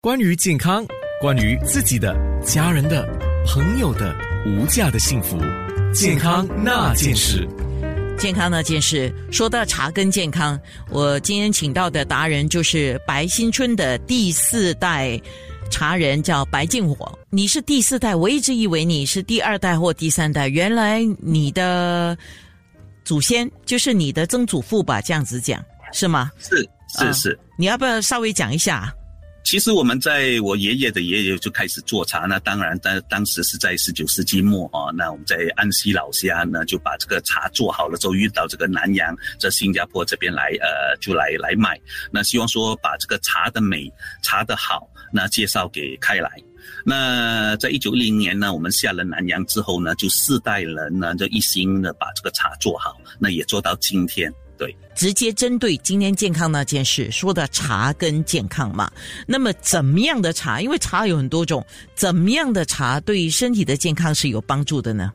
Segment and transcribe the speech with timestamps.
[0.00, 0.86] 关于健康，
[1.20, 2.16] 关于自己的、
[2.46, 3.04] 家人的、
[3.44, 5.36] 朋友的无价的幸福，
[5.92, 7.44] 健康那件事。
[8.16, 10.56] 健康那件事，说到茶跟健康，
[10.88, 15.20] 我今天请到的达人就是白新春的第四代
[15.68, 17.18] 茶人，叫白敬火。
[17.28, 22.16] 你是第四代，我一直以为你是第二代或第三代，原来你的
[23.04, 25.00] 祖先就是你的曾祖父吧？
[25.00, 25.60] 这样子讲
[25.92, 26.30] 是吗？
[26.38, 26.56] 是
[26.96, 28.94] 是是，你要不要稍微讲一下？
[29.48, 34.92] 其实我们在我爷爷的爷爷就开始做茶，那当然，当当时是在十九世纪末啊。
[34.94, 41.80] 那我们在安溪老家呢，就把这个茶做好了之后，运到这个南洋，在新加坡这边来，呃，就来来卖。
[42.12, 43.90] 那希望说把这个茶的美、
[44.22, 46.30] 茶的好，那介绍给开来。
[46.84, 54.30] 那在一九一零年呢，我们下了南洋之后呢，就四代人呢，就一心的把这个茶做好，那也做到今天。
[54.58, 58.90] 对，直接针对今天健康那件事说的茶跟健康嘛。
[59.24, 60.60] 那么怎么样的茶？
[60.60, 65.12] 因为茶有很多种，怎么样的茶对身体的健康是有帮助的呢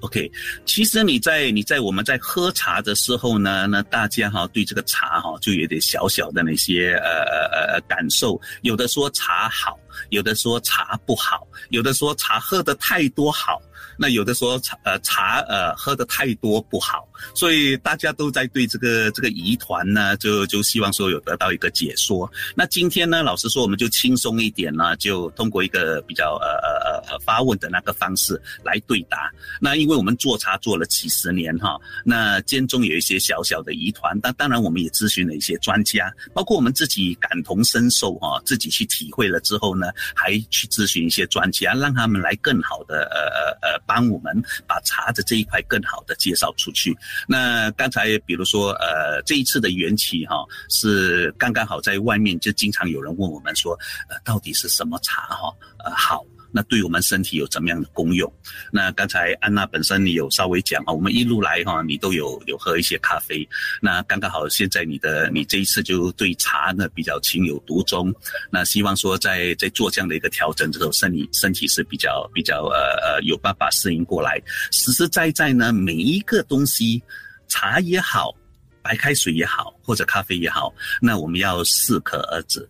[0.00, 0.30] ？OK，
[0.64, 7.10] 其实你在你在我们在喝茶的时候呢，那大家哈对这个茶哈就有点小小的那些呃
[7.52, 13.60] 呃呃感受，有的说茶好，有的说茶不好，有的说茶喝的太多好。
[13.96, 22.30] 那有的说茶呃茶呃喝的太多不好，所以大家都在对这个这个疑团呢，就就希望说有得到一个解说。
[22.54, 29.30] 那今天呢，老实说我们就轻松一点呢，就通过一个比较呃呃呃呃发问的那个方式来对答。
[29.60, 43.80] 那因为我们做茶做了几十年哈，那间中有一些小小的疑团，但当然我们也咨询了一些专家，包括我们自己感同身受哈，自己去体会了之后呢，还去咨询一些专家，让他们来更好的呃呃呃。
[43.86, 46.96] 帮我们把茶的这一块更好的介绍出去。
[47.26, 56.24] 那刚才比如说，呃，这一次的缘起哈，是刚刚好在外面就经常有人问我们说，呃，到底是什么茶哈，呃，好。
[56.56, 58.32] 那对我们身体有怎么样的功用？
[58.70, 63.46] 那刚才安娜本身你有稍微讲啊，我们一路来哈，你都有有喝一些咖啡。
[63.80, 68.14] 那刚刚好，现在你的你这一次就对茶呢比较情有独钟。
[68.52, 74.40] 那希望说在在做这样的一个调整之后，身体身体是比较比较呃呃有办法适应过来。
[74.70, 77.02] 实实在在呢，每一个东西，
[77.48, 78.32] 茶也好，
[78.80, 82.68] 白开水也好，或者咖啡也好，那我们要适可而止。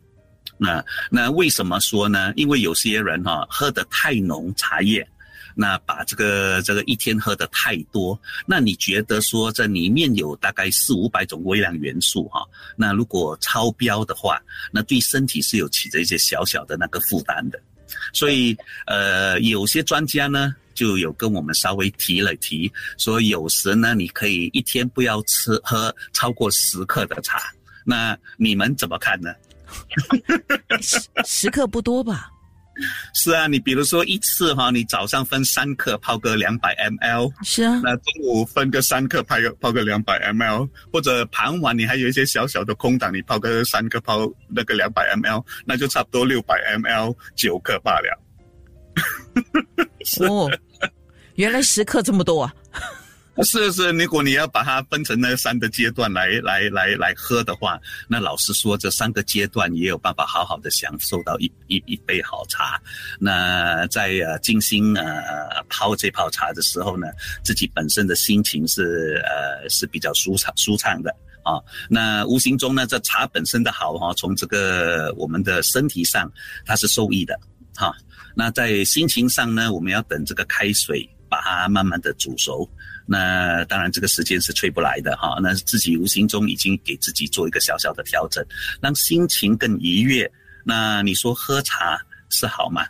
[0.57, 2.33] 那那为什么说呢？
[2.37, 5.07] 因为有些人哈喝的太浓茶叶，
[5.55, 12.45] 那把这个这个一天喝的太多，那你觉得说这里面有大概四五百种微量元素哈，
[12.77, 14.41] 那如果超标的话，
[14.73, 17.61] 那对身体是有起着一些小小的那个负担的。
[18.13, 27.41] 所以呃，有些专家呢就有跟我们稍微提了提，说有时呢你可以一天不要吃喝超过十克的茶，
[27.85, 29.33] 那你们怎么看呢？
[30.81, 32.31] 时时刻不多吧？
[33.13, 48.21] 是啊，你比如说一次哈，你早上分三克泡个两百 mL， 是啊，那中午分个三克泡个泡个两百 mL，或者傍晚你还有一些小小的空档，你泡个三克泡那个两百 mL，那就差不多六百 mL 九克罢了。
[50.29, 50.51] 哦，
[51.37, 52.53] 原来十克这么多啊！
[53.43, 62.81] 是是，如果你要把它分成那三个阶段来来来来喝的话，那老实说，这三个阶段也有办法好好的享受到一一一杯好茶。
[63.19, 67.09] 那在呃静心呃泡这泡茶的时候呢，
[67.43, 71.11] 自己本身的心情是呃是比较舒畅舒畅的
[71.43, 71.59] 啊。
[71.89, 76.31] 那无形中呢，这茶本身的好哈，从这个我们的身体上
[76.65, 77.37] 它是受益的
[77.75, 77.93] 哈。
[78.37, 82.69] 那在心情上呢，我们要等这个开水把它慢慢的煮熟。
[83.07, 85.39] 那当然，这个时间是催不来的哈。
[85.43, 88.45] 那自己无形中已经给自己做一个小小的调整，
[88.81, 90.31] 让心情更愉悦。
[90.65, 92.01] 那你说喝茶
[92.31, 92.87] 是好吗？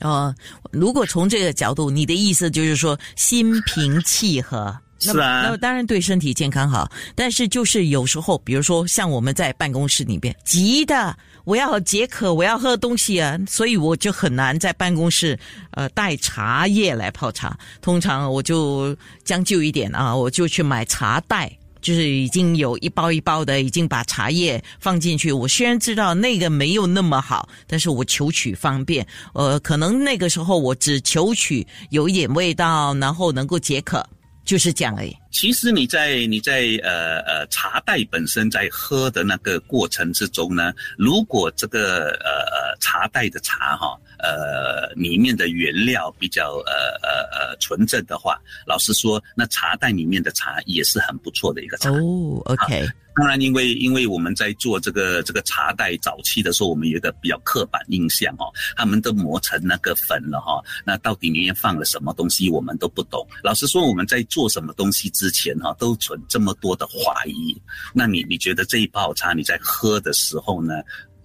[0.00, 0.34] 哦，
[0.70, 4.78] 如果从这个角度，你的意思就是说心平气和。
[4.98, 15.38] 是啊，那么当然对身体健康好，但是就是有时候，比如说像我们在办公室里边急的，我要解渴，我要喝东西啊，所以我就很难在办公室
[15.72, 17.58] 呃带茶叶来泡茶。
[17.82, 25.30] 通常我就将就一点啊，我就去买茶袋，就是已经有一包一包的，已经把茶叶放进去。
[25.30, 34.04] 我虽然知道那个没有那么好，但是我求取方便，呃，可能那个时候我只求取有一点味道，然后能够解渴。
[34.46, 35.14] 就是这样而已。
[35.30, 46.72] 其实你在你在呃呃茶袋本身在喝的那个过程之中呢，如果这个呃呃茶袋的茶哈呃里面的原料比较呃
[47.02, 51.90] 呃呃纯正的话，老实说，那茶袋里面的茶也是很不错的一个茶。
[51.90, 52.88] 哦，OK。
[53.16, 63.26] 当然，因为因为我们在做这个这个茶袋早期的时候，我们有一个比较刻板印象哦，他们都磨成那个粉了哈，那到底里面放了什么东西，我们都不懂。
[63.42, 67.60] 老实说，我们在做什么东西之前哈，都存这么多的怀疑。
[67.94, 70.74] 那你你觉得这一泡茶你在喝的时候呢？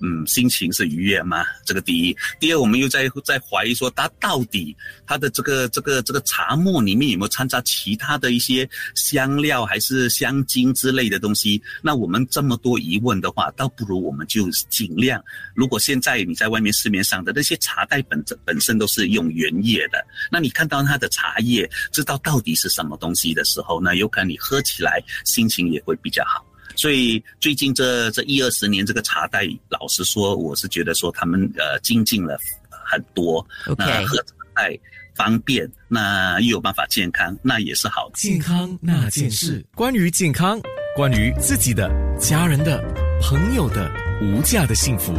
[0.01, 1.45] 嗯，心情是愉悦吗？
[1.63, 4.75] 这个第一，第二，我们又在在怀疑说，它到底
[5.06, 11.62] 它的这个这个这个茶末里面有没有掺杂其他的一些香料，还是香精之类的东西？
[11.81, 15.24] 那我们这么多疑问的话，倒不如我们就尽量。
[15.53, 26.44] 如果现在你在外面市面上的那些茶袋本本身都是用原叶的，那你看到它的茶叶，知道到底是什么东西的时候，那有可能你喝起来心情也会比较好。
[26.76, 32.40] 所以最近这这一二十年，这个茶代，老实说，我是觉得说他们呃精进了
[32.70, 33.46] 很多。
[33.68, 34.78] OK，喝茶代
[35.16, 38.14] 方便，那又有办法健康，那也是好的。
[38.16, 40.60] 健康那件事，关于健康，
[40.96, 41.90] 关于自己的、
[42.20, 42.82] 家人的、
[43.22, 43.92] 朋友的
[44.22, 45.14] 无价的幸福，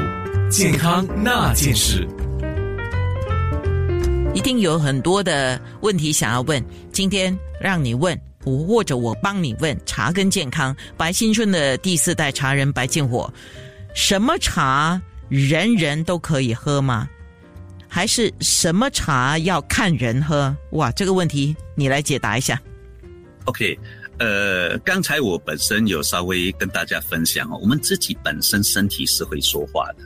[0.51, 2.07] 健康那件事，
[4.35, 8.19] 一定有很多的问题想要问，今天让你问。
[8.45, 13.33] 我或者我帮你问茶跟健康，白新春的第四代茶人白建火，
[13.95, 17.09] 什么茶人人都可以喝吗？
[17.89, 20.57] 还是什么茶要看人喝？
[20.71, 22.61] 哇，这个问题你来解答一下。
[23.45, 23.79] OK，
[24.19, 30.05] 呃，刚才我本身有稍微跟大家分享哦，我们自己本身身体是会说话的，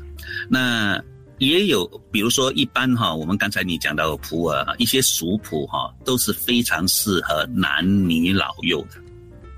[0.48, 1.02] 那。
[1.38, 8.96] 也有，比如说一般哈，我们刚才你讲到普洱一些熟普哈，都是非常适合男女老幼的，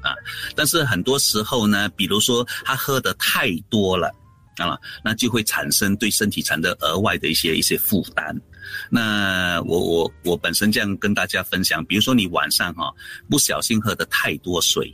[0.02, 0.14] 啊，
[0.56, 4.08] 但是很多时候呢，比如说他喝的太多了
[4.56, 8.36] 啊，那就会产生对身体产生额外的一些一些负担。
[8.90, 12.92] 那我我我本身这样跟大家分享，比如说你晚上哈
[13.30, 14.92] 不小心喝的太多水。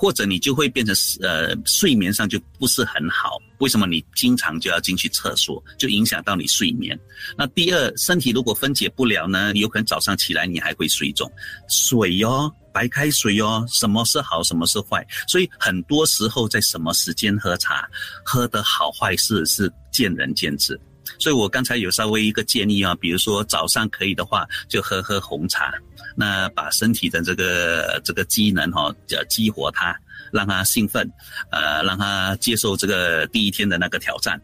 [0.00, 6.98] 或者你就会变成呃睡眠上就不是很好，为什么你经常就要进去厕所，就影响到你睡眠？
[7.36, 11.30] 那第二，身体如果分解不了呢，有可能早上起来你还会水肿。
[11.68, 15.06] 水哟，白开水哟，什么是好，什么是坏？
[15.28, 17.86] 所以很多时候在什么时间喝茶，
[18.24, 20.80] 喝的好坏是是见仁见智。
[21.20, 25.72] 所以我刚才有稍微一个建议啊，比如说早上可以的话，就喝喝红茶，
[26.16, 29.94] 那把身体的这个这个机能哈，叫激活它，
[30.32, 31.08] 让它兴奋，
[31.52, 34.40] 呃，让它接受这个第一天的那个挑战。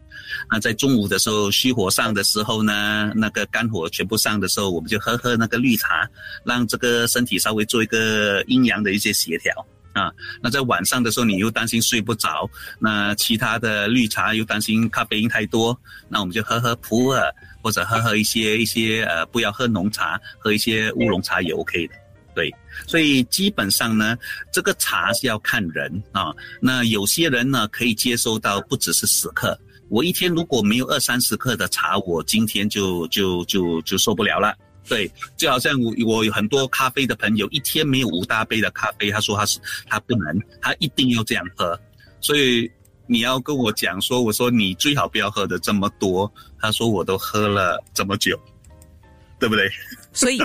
[0.51, 6.07] 那在中午的时候虚火上的时候呢，那个肝火全部上的时候，我们就喝喝那个绿茶，
[6.45, 9.65] 让这个身体稍微做一个阴阳的一些协调。
[9.97, 10.11] 啊，
[10.41, 12.47] 那在晚上的时候，你又担心睡不着，
[12.79, 15.77] 那其他的绿茶又担心咖啡因太多，
[16.07, 17.31] 那我们就喝喝普洱，
[17.63, 21.95] 或者喝喝一些一些呃，不要喝浓茶，喝一些乌龙茶也 OK 的。
[22.35, 22.53] 对，
[22.85, 24.15] 所以基本上呢，
[24.53, 26.31] 这个茶是要看人啊。
[26.61, 29.59] 那有些人呢，可以接收到不只是十克，
[29.89, 34.55] 我一天如果没有二三十克的茶，我今天就就就就受不了了。
[34.87, 41.77] 对，就好像我我有很多咖啡的朋友，一天没有五大杯的咖啡，他说他是他不能，他一定要这样喝。
[42.21, 42.69] 所以
[43.05, 46.31] 你要跟我讲说，我说你最好不要喝的这么多。
[46.59, 48.39] 他说我都喝了这么久，
[49.39, 49.69] 对不对？
[50.13, 50.39] 所以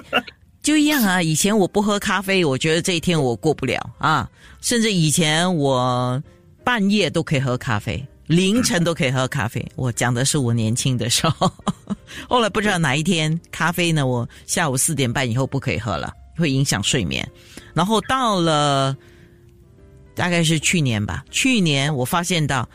[0.63, 1.23] 就一样啊。
[1.23, 4.29] 以前我不喝咖啡，我觉得这一天我过不了啊。
[4.61, 6.23] 甚至以前我
[6.65, 8.05] 半夜都可以喝咖啡。
[8.27, 11.51] 凌晨都可以喝咖啡，我讲的是我年轻的时候。
[12.29, 17.29] 后来不知道哪一天咖啡呢，我下午四点半以后不可以喝了，会影响睡眠。
[17.75, 18.97] 然后到了
[20.15, 22.69] 大概是去年吧，去年我发现到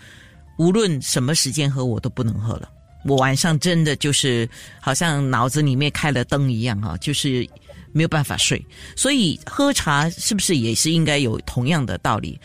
[0.58, 2.70] 无论什么时间喝我都不能喝了。
[3.06, 4.48] 我晚上真的就是
[4.82, 7.48] 好像脑子里面开了灯一样哈，就是
[7.94, 8.64] 没有办法睡。
[8.96, 12.40] 所以喝茶是不是也是应该有同样的道理？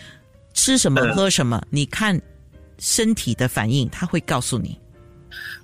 [0.54, 1.60] 吃什么喝什么？
[1.68, 2.20] 你看。
[2.78, 4.78] 身体的反应，他会告诉你。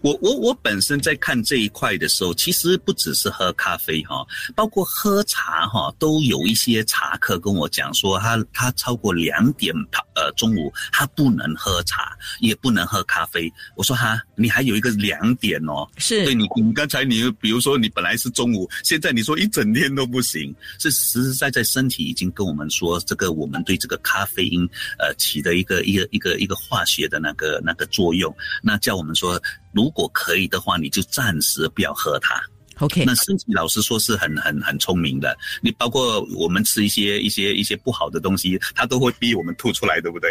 [0.00, 13.52] 我我我本身在看这一块的时候，其实不只是喝咖啡哈，包括喝茶哈，都有一些茶客跟我讲说，他他超过两点他呃中午他不能喝茶，也不能喝咖啡。
[13.74, 24.64] 我说哈，你还有一个两点哦，是对你你刚才你比如说你本来是中午，现在你说一整天都不行，是实实在在身体已经跟我们说，这个我们对这个咖啡因
[24.98, 29.40] 呃起的一个一个一个一个化学的那个那个作用，那叫我们说。
[29.72, 32.40] 如果可以的话，你就暂时不要喝它。
[32.80, 35.36] OK，那身体老实说是很很很聪明的。
[35.60, 40.30] 你包括我们吃一些一些一些不好的东西，它都会逼我们吐出来，对不对？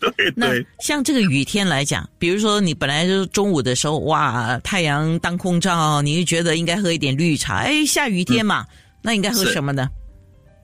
[0.16, 0.48] 对那
[0.80, 7.56] 像这个雨天来讲，比如说你本来就是中午的时候，哇，太阳当空照，你就觉得应该喝一点绿茶。
[7.56, 8.66] 哎，下雨天嘛，
[9.00, 9.88] 那应该喝什么呢？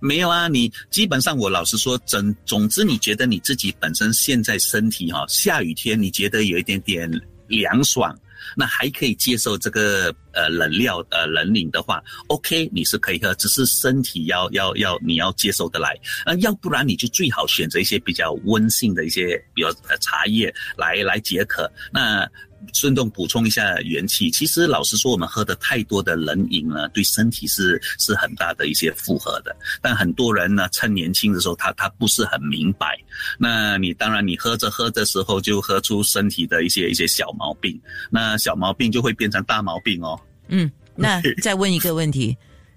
[0.05, 7.11] 没有啊，你基本上我老实说，总总之你觉得你自己本身现在身体哈、下雨天你觉得有一点点
[7.49, 8.15] 凉爽，
[8.55, 21.67] 那还可以接受这个呃冷料呃冷饮的话，OK 你是可以喝，只是身体要要要你要接受得来，呃要不然你就最好选择一些比较温性的一些，比如呃茶叶来来解渴。
[21.91, 22.31] 那
[22.73, 29.55] 顺动补充一下元气，其实老实说，我们喝的太多的冷饮呢，对身体是是很大的一些负荷的。
[29.83, 32.99] 但很多人呢，趁年轻的时候，他他不是很明白。
[33.39, 37.81] 那你当然你喝着喝着时候，就喝出身体的一些一些小毛病，
[38.11, 40.19] 那小毛病就会变成大毛病哦。
[40.49, 42.37] 嗯， 那再问一个问题，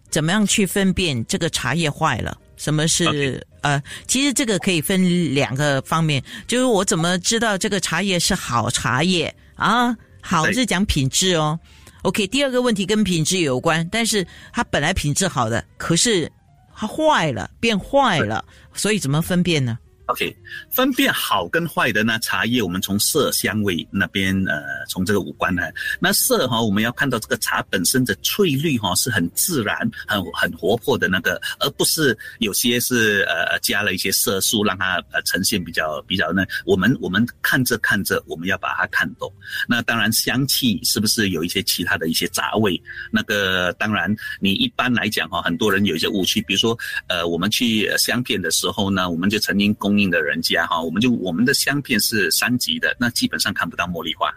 [0.10, 2.38] 怎么样去分辨这个茶叶坏了？
[2.56, 3.80] 什么是呃？
[4.08, 9.96] 其实这个可以分两个方面，就是我怎么知道这个茶叶是好茶叶啊？
[10.22, 11.60] 好对是讲品质哦。
[12.04, 16.32] OK，第二个问题跟品质有关，但是它本来品质好的，可是
[16.76, 19.78] 它坏了，变坏了，所以怎么分辨呢？
[20.08, 20.36] OK，
[20.72, 25.64] 分辨好跟坏的呢，茶叶我们从色香味那边，呃，从这个五官呢，
[26.00, 36.46] 那色哈，我们要看到这个茶本身的翠绿哈是很自然、很很活泼的那个，而不是有些是呃加了一些色素让它呃呈现比较比较呢。
[36.66, 39.30] 我们我们看着看着，我们要把它看懂。
[39.68, 42.82] 那当然香气是不是有一些其他的一些杂味？
[43.12, 54.34] 那个当然，你一般来讲哈，很多人有一些误区，比如说呃，我们去呃香片的时候呢，我们就曾经应的人家哈，我们就我们的香片是三级的，那基本上看不到茉莉花。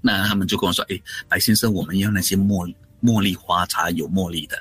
[0.00, 4.56] 那他们就跟我说：“诶，白先生，我们要那些茉茉莉花茶有茉莉的。”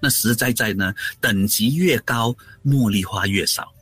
[0.00, 3.72] 那实实在在呢，等级越高，茉莉花越少。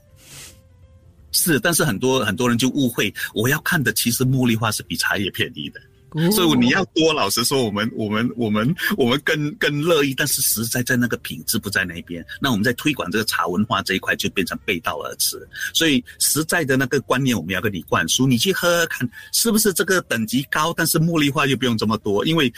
[1.33, 5.81] 是，但是很多很多人就误会，我要看的其实茉莉花是比茶叶便宜的。
[6.31, 15.37] 所以你要多，老实说，我们我们我们我们更更乐意，但是实在在那个品质不在那边，那我们在推广这个茶文化这一块就变成背道而驰。
[15.73, 22.53] 所以实在的那个观念我们要跟你灌输，你去喝喝看，是不是这个等级高，但是茉莉花又不用这么多，因为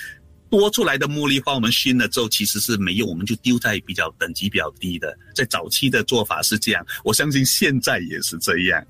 [0.48, 5.16] 多出来的茉莉花我们熏了之后其实是没用，我们就丢在比较等级比较低的。
[5.34, 8.84] 在早期的做法是这样，我相信现在也是这样。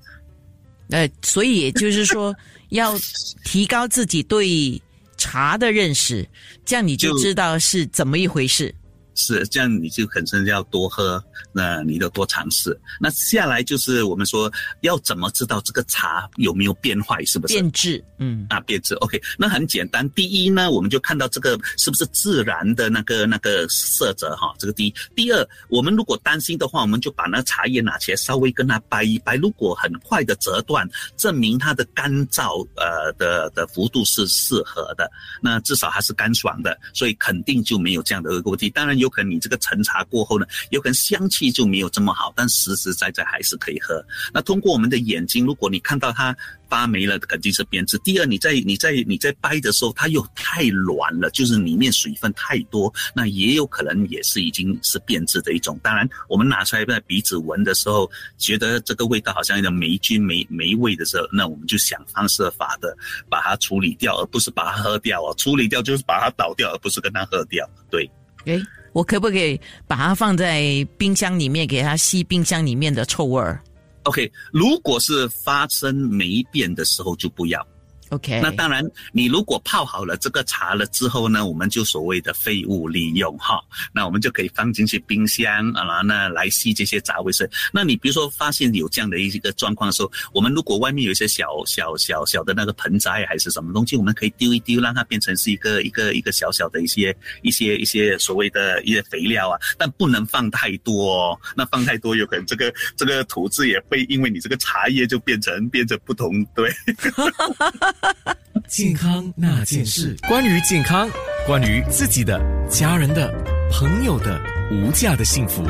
[0.89, 2.35] 呃，所以也就是说，
[2.69, 2.97] 要
[3.43, 4.81] 提高自己对
[5.17, 6.27] 茶的认识，
[6.65, 8.73] 这样你就就知道是怎么一回事。
[9.17, 11.21] 是这样，你就本身要多喝，
[11.51, 12.79] 那你就多尝试。
[13.01, 14.49] 那下来就是我们说
[14.81, 17.53] 要怎么知道这个茶有没有变坏，是不是？
[17.55, 18.93] 变质，嗯，啊，变质。
[18.95, 20.07] OK，那很简单。
[20.11, 24.93] 第一呢，我们就看到这个是不是自然的那个那个色泽哈，这个第一。
[25.15, 35.09] 第二，我们如果担心的话，我们就把那茶叶拿起来稍微跟它掰一掰，如果很快的折断，证明它的干燥呃的的幅度是适合的，
[35.41, 38.69] 那至少它是干爽的，所以肯定就没有这样的一个问题。
[38.69, 44.03] 当然有有可能你这个陈茶过后呢，有可能香气就没有这么好，但实实在在还是可以喝。
[44.33, 46.35] 那通过我们的眼睛，如果你看到它
[46.67, 47.97] 发霉了，肯定是变质。
[47.99, 55.79] 第二，你在你在你在掰的时候，它又太软了，就是里面水分太多，那也有可能也是已经是变质的一种。
[55.81, 62.93] 当然，我们拿出来在鼻子闻的时候，觉得这个味道好像有点霉菌霉霉味的时候，那我们就想方设法的
[63.29, 65.33] 把它处理掉，而不是把它喝掉哦。
[65.37, 67.65] 处理掉就是把它倒掉，而不是跟它喝掉。
[67.89, 68.09] 对。
[68.45, 68.61] 诶，
[68.97, 73.61] 我可不可以把它放在冰箱里面，给它吸冰箱里面的臭味儿
[74.05, 77.63] OK，如果是发生霉变的时候就不要。
[78.09, 83.59] ？OK，那当然，你如果泡好了这个茶了之后呢，我们就所谓的废物利用哈，
[83.93, 87.49] 那我们就可以放进去冰箱啊，然后呢来吸这些杂味是。
[87.73, 101.39] 那你比如说发现有这样的一个状况的时候，我们如果外面有一些小小小小的那个盆栽还是什么东西，我们可以丢一丢，让它变成是一个一个一个小小的一些一些一些所谓的一些肥料啊，但不能放太多哦。
[101.55, 106.71] 那放太多有可能这个这个土质也会因为你这个茶叶就变成变成不同对。
[108.67, 111.09] 健康那件事，关于健康，
[111.45, 112.39] 关于自己的、
[112.69, 113.31] 家人的、
[113.71, 115.63] 朋友的无价的幸福，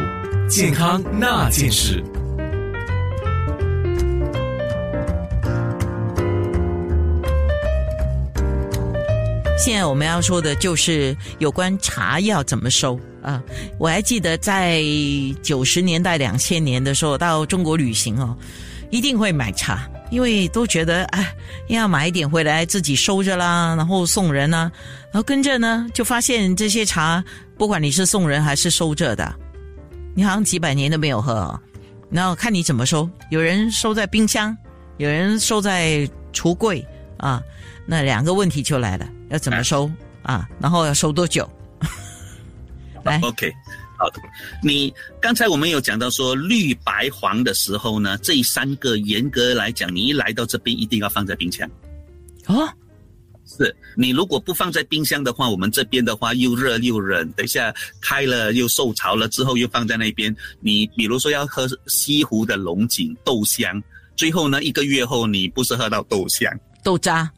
[0.50, 2.04] 健康那件事。
[9.60, 13.44] 现在我们要说的就是有关茶要怎么收啊！
[13.78, 14.82] 我还记得在
[15.42, 18.38] 九十年代、两千年的时候到中国旅行哦，
[18.90, 21.36] 一定会买茶，因为都觉得哎
[21.68, 24.72] 要买一点回来自己收着啦，然后送人啊，
[25.12, 27.24] 然后跟着呢就发现这些茶，
[27.58, 29.34] 不管你是送人还是收着的，
[30.16, 31.60] 你好像几百年都没有喝、哦，
[32.10, 34.56] 然后看你怎么收，有人收在冰箱，
[34.98, 36.86] 有人收在橱柜
[37.18, 37.42] 啊，
[37.86, 39.08] 那两个问题就来了。
[39.30, 39.92] 要怎么收
[40.22, 40.48] 啊？
[40.58, 41.50] 然后要收多久？
[43.04, 43.54] 来 OK，
[43.98, 44.22] 好的，
[44.64, 51.70] 你刚才我们有讲到说绿白黄的时候呢，这三个严格来讲，你一来到这边一定要放在冰箱。
[52.46, 52.70] 哦，
[53.46, 60.34] 是你如果不放在冰箱的话，我们这边的话又热又冷，等一下开了又受潮了之后又放在那边。
[60.60, 63.82] 你比如说要喝西湖的龙井豆香，
[64.16, 66.52] 最后呢一个月后你不是喝到豆香，
[66.84, 67.30] 豆渣。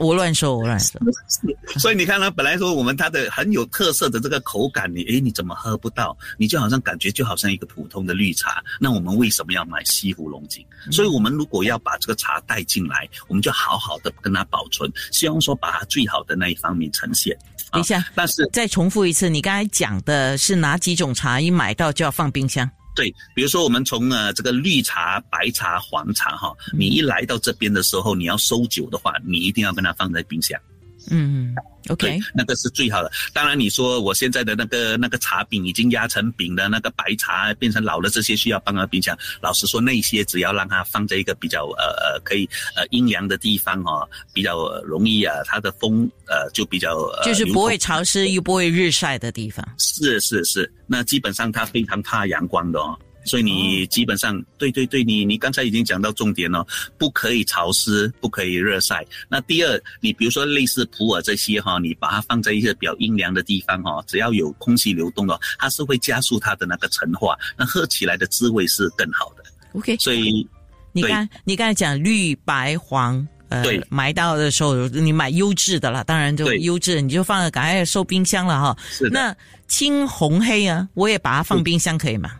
[0.00, 1.00] 我乱说，我乱说。
[1.78, 6.16] 所以你看呢，本来说我们它的很有特色的这个口感，你诶你怎么喝不到？
[6.38, 8.62] 你就好像感觉就好像一个普通的绿茶。
[8.80, 10.64] 那我们为什么要买西湖龙井？
[10.90, 17.36] 所以我们如果要把这个茶带进来，我们就好好的跟它保存，希望说把它最好的那一方面呈现。
[17.70, 21.40] 等一下，但是再重复一次，你刚才讲的是哪几种茶？
[21.40, 22.68] 一买到就要放冰箱？
[22.98, 30.60] 对，比如说我们从呃这个绿茶、白茶、黄茶哈，你一来到这边的时候，你要收酒的话，你一定要跟它放在冰箱。
[31.10, 31.54] 嗯
[31.88, 33.10] ，OK，那个是最好的。
[33.32, 39.16] 当然，你说我现在的那个那个茶饼已经压成饼的那个白茶变成老了，这些需要放在冰箱。
[39.40, 49.66] 老实说，那些只要让它放在一个比较呃呃可以呃阴凉的地方哦，比较容易啊，它的风呃就比较就是不会潮湿又不会日晒的地方。
[49.78, 52.98] 是是是，那基本上它非常怕阳光的哦。
[53.28, 56.66] 所以你基本上，对对对，你你刚才已经讲到重点了，
[56.96, 59.06] 不可以潮湿，不可以热晒。
[59.28, 69.44] 那第二，你比如说类似普洱这些哈，你把它放在一些比较阴凉的地方哈，只要有空气流动的，它是会加速它的那个陈化，那喝起来的滋味是更好的。
[69.74, 70.48] OK，所以
[70.92, 78.76] 你刚你刚才讲绿白黄，呃，买到的时候你买优质的了，当然就优质，你就放在赶快收冰箱了哈。
[78.90, 79.36] 是那
[79.68, 82.32] 青红黑啊，我也把它放冰箱可以吗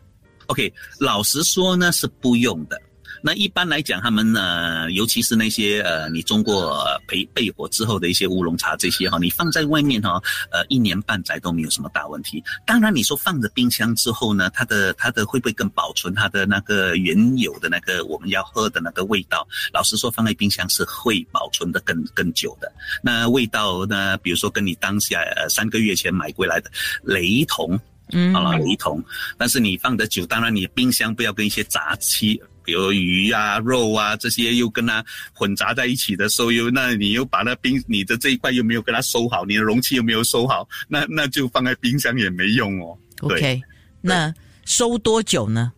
[0.48, 2.78] ？OK，老实说呢是不用的。
[3.20, 6.78] 那一般来讲，他们呢，尤其是那些呃，你中过
[7.08, 12.40] 焙焙火之后的一些乌龙茶这些哈，你放在外面哈，呃，一年半载都没有什么大问题。
[12.64, 19.44] 当然，你说放着冰箱之后呢，它的它的会不会更保存它的那个原有的那个我们要喝的那个味道？
[19.72, 22.72] 老实说，放在冰箱是会保存的更 更久的。
[23.02, 26.70] 那味道呢，比如说跟你当下呃三个月前买过来的
[27.02, 27.76] 雷同。
[28.12, 29.02] 嗯，好了，一桶，
[29.36, 42.96] 但是你放的久，当然你冰箱不要跟一些杂七，比如鱼啊、肉啊这些又跟它混杂在一起的时候，又那你又把那冰你的这一块又没有跟它收好，你的容器又没有收好，那那就放在冰箱也没用哦。
[43.20, 43.60] OK，
[44.00, 44.32] 那
[44.64, 45.72] 收多久呢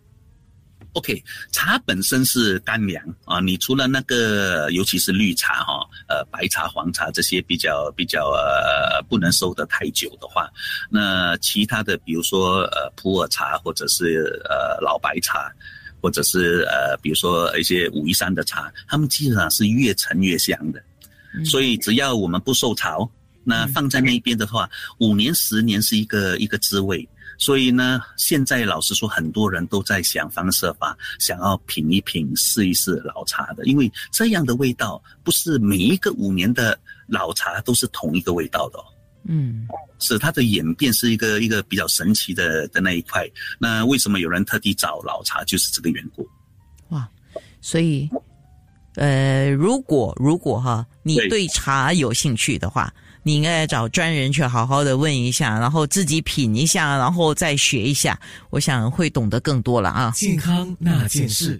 [0.94, 1.22] ？OK，
[1.52, 10.50] 茶本身是干粮啊，你除了那个，尤其是绿茶哈，呃，白茶、黄茶这些比较比较呃不能收得太久的话，
[10.90, 15.52] 那其他的比如说呃普洱茶或者是呃老白茶，
[16.02, 20.82] 或者是呃比如说一些武夷山的茶，他们基本上是越陈越香的，
[21.44, 23.08] 所以只要我们不受潮，
[23.44, 27.08] 那放在那边的话，五年十年是一个一个滋味。
[27.40, 38.78] 所以呢，现在老实说，很多人都在想方设法，想要品一品、试一试老茶的，因为这样的味道不是每一个五年的老茶都是同一个味道的。
[38.78, 38.84] 哦
[39.24, 39.66] 嗯，
[39.98, 43.26] 是它的演变是一个一个比较神奇的的那一块。
[43.58, 46.26] 那为什么有人特地找老茶，就是这个缘故。
[46.90, 47.08] 哇，
[47.62, 48.08] 所以，
[48.96, 52.92] 呃，如果如果哈，你对茶有兴趣的话。
[53.22, 58.18] 你应该找专人去好好的问一下，然后自己品一下，然后再学一下，
[58.50, 60.12] 我想会懂得更多了啊。
[60.14, 61.58] 健康那件事。